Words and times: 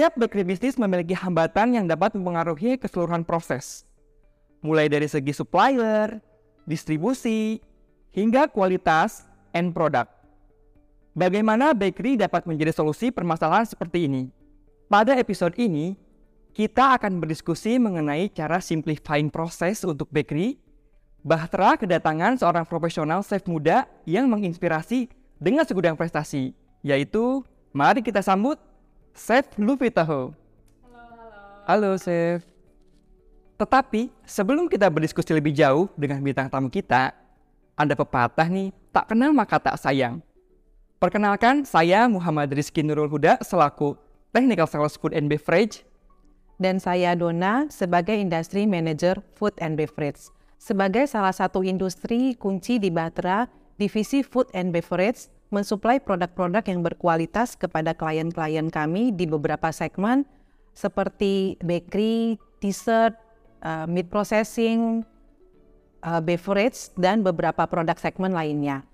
Setiap 0.00 0.16
bakery 0.16 0.48
bisnis 0.48 0.80
memiliki 0.80 1.12
hambatan 1.12 1.76
yang 1.76 1.84
dapat 1.84 2.16
mempengaruhi 2.16 2.80
keseluruhan 2.80 3.20
proses. 3.20 3.84
Mulai 4.64 4.88
dari 4.88 5.04
segi 5.04 5.28
supplier, 5.36 6.24
distribusi, 6.64 7.60
hingga 8.08 8.48
kualitas 8.48 9.28
and 9.52 9.76
product. 9.76 10.08
Bagaimana 11.12 11.76
bakery 11.76 12.16
dapat 12.16 12.48
menjadi 12.48 12.72
solusi 12.72 13.12
permasalahan 13.12 13.68
seperti 13.68 14.08
ini? 14.08 14.32
Pada 14.88 15.12
episode 15.20 15.52
ini, 15.60 16.00
kita 16.56 16.96
akan 16.96 17.20
berdiskusi 17.20 17.76
mengenai 17.76 18.32
cara 18.32 18.56
simplifying 18.64 19.28
proses 19.28 19.84
untuk 19.84 20.08
bakery, 20.08 20.56
bahtera 21.20 21.76
kedatangan 21.76 22.40
seorang 22.40 22.64
profesional 22.64 23.20
chef 23.20 23.44
muda 23.44 23.84
yang 24.08 24.32
menginspirasi 24.32 25.12
dengan 25.36 25.68
segudang 25.68 25.92
prestasi, 25.92 26.56
yaitu 26.80 27.44
mari 27.76 28.00
kita 28.00 28.24
sambut 28.24 28.56
Chef 29.14 29.46
Luffy. 29.58 29.90
Halo, 29.94 30.34
halo. 30.86 31.38
Halo, 31.66 31.90
Chef. 31.98 32.42
Tetapi 33.60 34.08
sebelum 34.24 34.72
kita 34.72 34.88
berdiskusi 34.88 35.36
lebih 35.36 35.52
jauh 35.52 35.90
dengan 35.98 36.24
bintang 36.24 36.48
tamu 36.48 36.72
kita, 36.72 37.12
ada 37.76 37.92
pepatah 37.92 38.48
nih, 38.48 38.72
tak 38.88 39.12
kenal 39.12 39.36
maka 39.36 39.60
tak 39.60 39.76
sayang. 39.76 40.24
Perkenalkan, 40.96 41.64
saya 41.64 42.08
Muhammad 42.08 42.52
Rizky 42.52 42.80
Nurul 42.80 43.08
Huda 43.08 43.40
selaku 43.40 43.96
Technical 44.32 44.68
Sales 44.68 44.96
Food 44.96 45.12
and 45.12 45.28
Beverage. 45.28 45.84
Dan 46.60 46.76
saya 46.76 47.16
Dona 47.16 47.68
sebagai 47.72 48.12
Industry 48.16 48.68
Manager 48.68 49.20
Food 49.36 49.56
and 49.64 49.80
Beverage. 49.80 50.28
Sebagai 50.60 51.08
salah 51.08 51.32
satu 51.32 51.64
industri 51.64 52.36
kunci 52.36 52.76
di 52.76 52.92
Batra, 52.92 53.48
divisi 53.80 54.20
Food 54.20 54.52
and 54.52 54.76
Beverage 54.76 55.32
mensuplai 55.50 55.98
produk-produk 55.98 56.62
yang 56.62 56.80
berkualitas 56.80 57.58
kepada 57.58 57.92
klien-klien 57.94 58.70
kami 58.70 59.10
di 59.10 59.26
beberapa 59.26 59.74
segmen 59.74 60.22
seperti 60.72 61.58
bakery, 61.60 62.38
dessert, 62.62 63.18
uh, 63.66 63.84
meat 63.90 64.06
processing, 64.08 65.02
uh, 66.06 66.22
beverage, 66.22 66.94
dan 66.94 67.26
beberapa 67.26 67.66
produk 67.66 67.98
segmen 67.98 68.30
lainnya. 68.30 68.86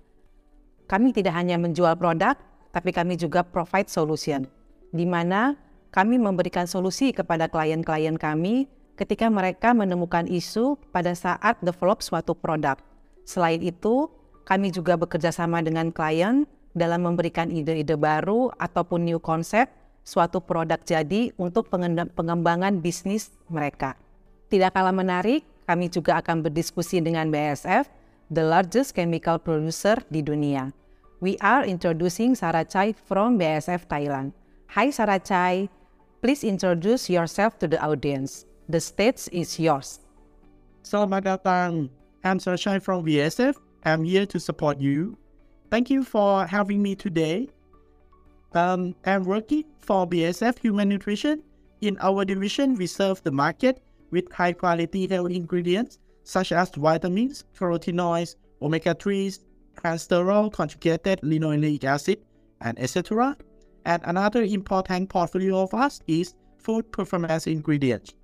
Kami 0.89 1.13
tidak 1.13 1.37
hanya 1.37 1.61
menjual 1.61 1.93
produk, 1.95 2.35
tapi 2.73 2.89
kami 2.89 3.15
juga 3.15 3.45
provide 3.45 3.87
solution, 3.87 4.49
di 4.89 5.05
mana 5.05 5.55
kami 5.93 6.17
memberikan 6.17 6.65
solusi 6.65 7.13
kepada 7.13 7.47
klien-klien 7.47 8.17
kami 8.17 8.67
ketika 8.97 9.29
mereka 9.29 9.77
menemukan 9.77 10.25
isu 10.25 10.75
pada 10.89 11.13
saat 11.13 11.61
develop 11.61 12.01
suatu 12.01 12.33
produk. 12.33 12.81
Selain 13.27 13.61
itu, 13.61 14.09
kami 14.47 14.71
juga 14.71 14.95
bekerja 14.95 15.35
sama 15.35 15.59
dengan 15.59 15.91
klien 15.91 16.47
dalam 16.71 17.03
memberikan 17.03 17.51
ide-ide 17.51 17.99
baru 17.99 18.47
ataupun 18.55 19.03
new 19.03 19.19
concept 19.19 19.75
suatu 20.07 20.39
produk 20.39 20.79
jadi 20.87 21.35
untuk 21.35 21.67
pengembangan 22.15 22.79
bisnis 22.79 23.35
mereka. 23.51 23.99
Tidak 24.47 24.71
kalah 24.71 24.95
menarik, 24.95 25.43
kami 25.67 25.91
juga 25.91 26.23
akan 26.23 26.47
berdiskusi 26.47 27.03
dengan 27.03 27.27
BASF, 27.27 27.91
the 28.31 28.39
largest 28.39 28.95
chemical 28.95 29.35
producer 29.35 29.99
di 30.07 30.23
dunia. 30.23 30.71
We 31.19 31.35
are 31.43 31.67
introducing 31.67 32.39
Sarachai 32.39 32.95
from 32.95 33.35
BASF 33.35 33.83
Thailand. 33.91 34.31
Hi 34.79 34.95
Sarachai, 34.95 35.67
please 36.23 36.47
introduce 36.47 37.11
yourself 37.11 37.59
to 37.59 37.67
the 37.67 37.83
audience. 37.83 38.47
The 38.71 38.79
stage 38.79 39.27
is 39.35 39.59
yours. 39.59 39.99
Selamat 40.87 41.35
datang. 41.35 41.91
I'm 42.23 42.39
Sarachai 42.39 42.79
from 42.79 43.03
BASF. 43.03 43.66
I'm 43.87 44.03
here 44.03 44.25
to 44.25 44.39
support 44.39 44.81
you. 44.81 45.17
Thank 45.71 45.89
you 45.89 46.03
for 46.03 46.45
having 46.45 46.81
me 46.81 46.93
today. 46.93 47.47
Um, 48.53 48.93
I'm 49.05 49.23
working 49.23 49.63
for 49.79 50.05
BSF 50.05 50.59
Human 50.59 50.89
Nutrition. 50.89 51.41
In 51.79 51.97
our 52.01 52.25
division, 52.25 52.75
we 52.75 52.85
serve 52.87 53.23
the 53.23 53.31
market 53.31 53.81
with 54.11 54.29
high 54.29 54.51
quality 54.51 55.07
health 55.07 55.31
ingredients 55.31 55.99
such 56.25 56.51
as 56.51 56.69
vitamins, 56.71 57.45
carotenoids, 57.57 58.35
omega 58.61 58.93
3s, 58.93 59.39
cholesterol, 59.75 60.51
conjugated 60.51 61.21
linoleic 61.21 61.85
acid, 61.85 62.19
and 62.59 62.77
etc. 62.79 63.37
And 63.85 64.01
another 64.03 64.43
important 64.43 65.07
portfolio 65.07 65.61
of 65.61 65.73
us 65.73 66.01
is 66.07 66.33
food 66.57 66.91
performance 66.91 67.47
ingredients, 67.47 68.15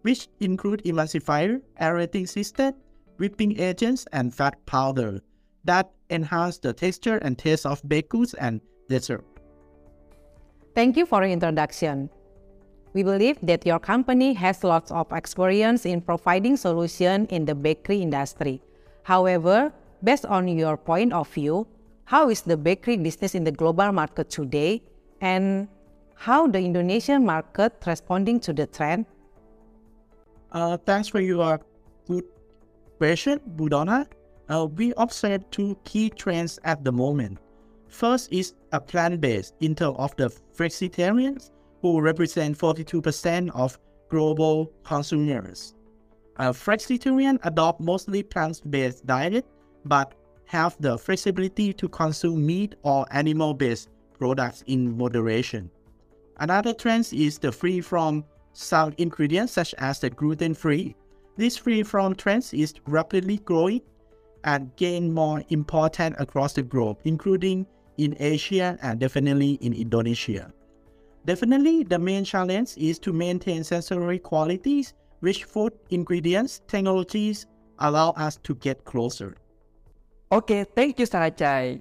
which 0.00 0.28
include 0.40 0.82
emulsifier, 0.84 1.60
aerating 1.78 2.26
system, 2.26 2.72
whipping 3.20 3.60
agents, 3.60 4.06
and 4.12 4.34
fat 4.34 4.56
powder 4.64 5.20
that 5.62 5.92
enhance 6.08 6.58
the 6.58 6.72
texture 6.72 7.18
and 7.18 7.38
taste 7.38 7.66
of 7.66 7.86
baked 7.86 8.08
goods 8.08 8.32
and 8.34 8.60
dessert. 8.88 9.24
Thank 10.74 10.96
you 10.96 11.04
for 11.04 11.22
your 11.22 11.30
introduction. 11.30 12.08
We 12.94 13.02
believe 13.04 13.38
that 13.42 13.66
your 13.66 13.78
company 13.78 14.32
has 14.32 14.64
lots 14.64 14.90
of 14.90 15.12
experience 15.12 15.84
in 15.84 16.00
providing 16.00 16.56
solutions 16.56 17.28
in 17.30 17.44
the 17.44 17.54
bakery 17.54 18.00
industry. 18.02 18.62
However, 19.04 19.72
based 20.02 20.24
on 20.24 20.48
your 20.48 20.76
point 20.76 21.12
of 21.12 21.28
view, 21.28 21.68
how 22.04 22.30
is 22.30 22.40
the 22.40 22.56
bakery 22.56 22.96
business 22.96 23.34
in 23.34 23.44
the 23.44 23.52
global 23.52 23.92
market 23.92 24.30
today 24.30 24.82
and 25.20 25.68
how 26.16 26.48
the 26.48 26.58
Indonesian 26.58 27.24
market 27.24 27.72
responding 27.86 28.40
to 28.40 28.52
the 28.52 28.66
trend? 28.66 29.06
Uh, 30.50 30.76
thanks 30.78 31.06
for 31.06 31.20
your 31.20 31.60
good 32.08 32.24
question, 33.00 33.40
Budona 33.56 34.06
uh, 34.50 34.66
we 34.76 34.92
observe 34.98 35.48
two 35.50 35.74
key 35.84 36.10
trends 36.10 36.58
at 36.64 36.84
the 36.84 36.92
moment. 36.92 37.38
First 37.88 38.30
is 38.30 38.52
a 38.72 38.80
plant-based 38.80 39.54
in 39.60 39.74
terms 39.74 39.96
of 39.98 40.14
the 40.16 40.28
flexitarians, 40.54 41.50
who 41.80 42.02
represent 42.02 42.58
42% 42.58 43.50
of 43.54 43.78
global 44.10 44.70
consumers. 44.84 45.74
A 46.36 46.50
flexitarian 46.50 47.38
adopt 47.44 47.80
mostly 47.80 48.22
plant-based 48.22 49.06
diet, 49.06 49.46
but 49.86 50.14
have 50.44 50.76
the 50.80 50.98
flexibility 50.98 51.72
to 51.72 51.88
consume 51.88 52.44
meat 52.44 52.74
or 52.82 53.06
animal-based 53.12 53.88
products 54.18 54.62
in 54.66 54.98
moderation. 54.98 55.70
Another 56.38 56.74
trend 56.74 57.08
is 57.14 57.38
the 57.38 57.50
free 57.50 57.80
from 57.80 58.26
some 58.52 58.92
ingredients 58.98 59.54
such 59.54 59.74
as 59.78 60.00
the 60.00 60.10
gluten-free. 60.10 60.94
This 61.40 61.56
free 61.56 61.80
from 61.80 62.20
trend 62.20 62.44
is 62.52 62.76
rapidly 62.84 63.40
growing 63.40 63.80
and 64.44 64.68
gain 64.76 65.08
more 65.08 65.40
important 65.48 66.20
across 66.20 66.52
the 66.52 66.60
globe, 66.60 67.00
including 67.08 67.64
in 67.96 68.12
Asia 68.20 68.76
and 68.84 69.00
definitely 69.00 69.56
in 69.64 69.72
Indonesia. 69.72 70.52
Definitely, 71.24 71.88
the 71.88 71.96
main 71.96 72.28
challenge 72.28 72.76
is 72.76 73.00
to 73.00 73.16
maintain 73.16 73.64
sensory 73.64 74.20
qualities, 74.20 74.92
which 75.24 75.48
food 75.48 75.72
ingredients 75.88 76.60
technologies 76.68 77.48
allow 77.80 78.12
us 78.20 78.36
to 78.44 78.52
get 78.60 78.84
closer. 78.84 79.32
Oke, 80.28 80.52
okay, 80.52 80.60
thank 80.76 81.00
you 81.00 81.08
Saracai. 81.08 81.80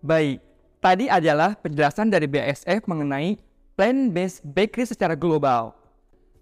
Baik, 0.00 0.40
tadi 0.80 1.12
adalah 1.12 1.60
penjelasan 1.60 2.08
dari 2.08 2.24
BASF 2.24 2.88
mengenai 2.88 3.36
plant-based 3.76 4.48
bakery 4.48 4.88
secara 4.88 5.12
global. 5.12 5.77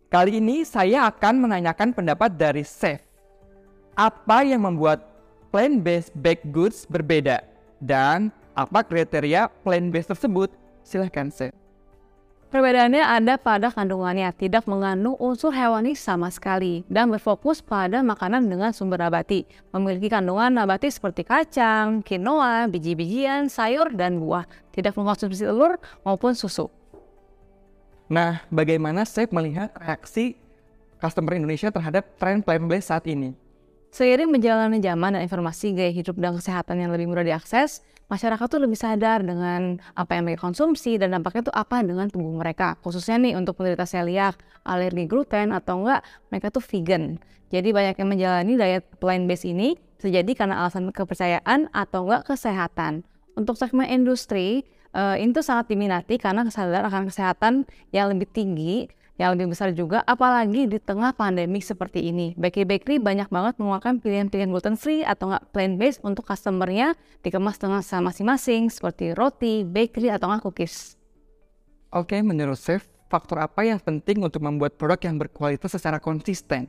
Kali 0.07 0.39
ini 0.39 0.63
saya 0.63 1.11
akan 1.11 1.51
menanyakan 1.51 1.91
pendapat 1.91 2.31
dari 2.31 2.63
Chef. 2.63 3.03
Apa 3.99 4.47
yang 4.47 4.63
membuat 4.63 5.03
plant-based 5.51 6.15
baked 6.15 6.47
goods 6.55 6.87
berbeda 6.87 7.43
dan 7.83 8.31
apa 8.55 8.87
kriteria 8.87 9.51
plant-based 9.67 10.15
tersebut? 10.15 10.55
Silahkan, 10.87 11.27
Chef. 11.35 11.51
Perbedaannya 12.47 13.03
ada 13.03 13.35
pada 13.35 13.75
kandungannya, 13.75 14.31
tidak 14.31 14.71
mengandung 14.71 15.19
unsur 15.19 15.51
hewani 15.51 15.99
sama 15.99 16.31
sekali, 16.31 16.87
dan 16.87 17.11
berfokus 17.11 17.59
pada 17.59 17.99
makanan 18.07 18.47
dengan 18.47 18.71
sumber 18.71 19.03
nabati. 19.03 19.43
Memiliki 19.75 20.07
kandungan 20.07 20.55
nabati 20.55 20.87
seperti 20.87 21.27
kacang, 21.27 22.07
quinoa, 22.07 22.71
biji-bijian, 22.71 23.51
sayur, 23.51 23.91
dan 23.91 24.23
buah. 24.23 24.47
Tidak 24.71 24.95
mengkonsumsi 24.95 25.51
telur 25.51 25.83
maupun 26.07 26.39
susu. 26.39 26.71
Nah, 28.07 28.47
bagaimana 28.55 29.03
Chef 29.03 29.35
melihat 29.35 29.75
reaksi 29.75 30.39
customer 31.03 31.35
Indonesia 31.35 31.75
terhadap 31.75 32.15
tren 32.23 32.39
plant-based 32.39 32.95
saat 32.95 33.05
ini? 33.11 33.35
Seiring 33.91 34.31
berjalannya 34.31 34.79
zaman 34.79 35.19
dan 35.19 35.23
informasi 35.25 35.75
gaya 35.75 35.91
hidup 35.91 36.15
dan 36.21 36.39
kesehatan 36.39 36.79
yang 36.79 36.93
lebih 36.95 37.11
mudah 37.11 37.27
diakses, 37.27 37.83
masyarakat 38.07 38.47
tuh 38.47 38.63
lebih 38.63 38.79
sadar 38.79 39.27
dengan 39.27 39.83
apa 39.99 40.15
yang 40.15 40.29
mereka 40.29 40.47
konsumsi 40.47 41.01
dan 41.01 41.19
dampaknya 41.19 41.51
tuh 41.51 41.57
apa 41.57 41.83
dengan 41.83 42.07
tubuh 42.07 42.37
mereka. 42.37 42.79
Khususnya 42.85 43.19
nih 43.19 43.35
untuk 43.35 43.59
penderita 43.59 43.89
celiac, 43.89 44.39
alergi 44.63 45.11
gluten 45.11 45.51
atau 45.51 45.83
enggak 45.83 46.07
mereka 46.31 46.47
tuh 46.55 46.63
vegan. 46.63 47.19
Jadi 47.51 47.75
banyak 47.75 47.97
yang 47.99 48.09
menjalani 48.11 48.53
diet 48.55 48.85
plant 49.03 49.25
based 49.27 49.47
ini 49.49 49.75
terjadi 49.99 50.45
karena 50.45 50.63
alasan 50.63 50.93
kepercayaan 50.93 51.73
atau 51.75 52.07
enggak 52.07 52.31
kesehatan. 52.31 53.03
Untuk 53.35 53.59
segmen 53.59 53.89
industri, 53.89 54.65
uh, 54.97 55.17
itu 55.21 55.45
sangat 55.45 55.69
diminati 55.69 56.17
karena 56.17 56.49
kesadaran 56.49 56.89
akan 56.89 57.13
kesehatan 57.13 57.69
yang 57.93 58.09
lebih 58.09 58.27
tinggi 58.33 58.89
yang 59.17 59.33
lebih 59.33 59.57
besar 59.57 59.73
juga 59.73 60.05
apalagi 60.05 60.69
di 60.69 60.77
tengah 60.77 61.17
pandemi 61.17 61.65
seperti 61.65 62.13
ini. 62.13 62.37
Bakery-bakery 62.37 63.01
banyak 63.01 63.29
banget 63.33 63.57
mengeluarkan 63.57 64.01
pilihan-pilihan 64.05 64.53
gluten 64.53 64.77
free 64.77 65.09
atau 65.09 65.33
nggak 65.33 65.57
plant 65.57 65.81
based 65.81 66.01
untuk 66.05 66.29
customernya 66.29 66.93
dikemas 67.25 67.57
dengan 67.57 67.81
sama 67.81 68.13
masing-masing 68.13 68.69
seperti 68.69 69.17
roti, 69.17 69.65
bakery 69.65 70.13
atau 70.13 70.29
nggak 70.29 70.45
cookies. 70.45 71.01
Oke, 71.97 72.21
menurut 72.21 72.61
Chef, 72.61 72.85
faktor 73.09 73.41
apa 73.41 73.65
yang 73.65 73.81
penting 73.81 74.21
untuk 74.21 74.45
membuat 74.45 74.77
produk 74.77 75.01
yang 75.01 75.17
berkualitas 75.17 75.73
secara 75.73 75.97
konsisten? 75.97 76.69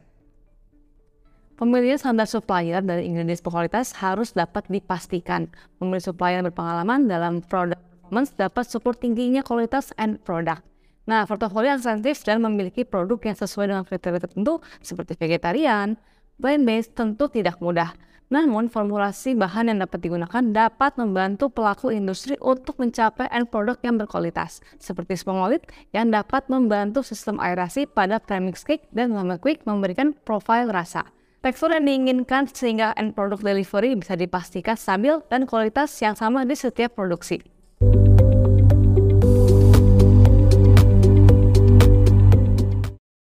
Pemilihan 1.58 1.98
standar 1.98 2.30
supplier 2.30 2.86
dari 2.86 3.10
ingredients 3.10 3.42
berkualitas 3.42 3.92
harus 3.98 4.30
dapat 4.32 4.70
dipastikan. 4.70 5.50
Memilih 5.82 6.14
supplier 6.14 6.46
berpengalaman 6.46 7.10
dalam 7.10 7.42
produk 7.42 7.82
performance 8.08 8.32
dapat 8.40 8.64
support 8.72 9.04
tingginya 9.04 9.44
kualitas 9.44 9.92
end 10.00 10.24
product. 10.24 10.64
Nah, 11.12 11.28
portofolio 11.28 11.76
yang 11.76 11.84
sensitif 11.84 12.24
dan 12.24 12.40
memiliki 12.40 12.88
produk 12.88 13.20
yang 13.20 13.36
sesuai 13.36 13.68
dengan 13.68 13.84
kriteria 13.84 14.24
tertentu 14.24 14.64
seperti 14.80 15.20
vegetarian, 15.20 16.00
plant-based 16.40 16.96
tentu 16.96 17.28
tidak 17.28 17.60
mudah. 17.60 17.92
Namun, 18.32 18.72
formulasi 18.72 19.36
bahan 19.36 19.72
yang 19.72 19.84
dapat 19.84 20.00
digunakan 20.08 20.40
dapat 20.40 20.96
membantu 20.96 21.52
pelaku 21.52 21.92
industri 21.92 22.40
untuk 22.40 22.80
mencapai 22.80 23.28
end 23.32 23.52
product 23.52 23.84
yang 23.84 24.00
berkualitas, 24.00 24.64
seperti 24.80 25.20
spongolit 25.20 25.68
yang 25.92 26.08
dapat 26.08 26.48
membantu 26.48 27.04
sistem 27.04 27.44
aerasi 27.44 27.92
pada 27.92 28.24
premix 28.24 28.64
cake 28.64 28.88
dan 28.96 29.12
lama 29.12 29.36
quick 29.36 29.68
memberikan 29.68 30.16
profil 30.24 30.72
rasa. 30.72 31.08
Tekstur 31.44 31.76
yang 31.76 31.84
diinginkan 31.84 32.48
sehingga 32.52 32.96
end 32.96 33.16
product 33.16 33.44
delivery 33.44 33.96
bisa 34.00 34.16
dipastikan 34.16 34.80
stabil 34.80 35.20
dan 35.28 35.44
kualitas 35.44 35.92
yang 36.00 36.16
sama 36.16 36.48
di 36.48 36.56
setiap 36.56 36.96
produksi. 36.96 37.57